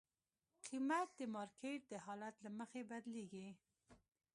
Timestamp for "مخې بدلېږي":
2.59-3.47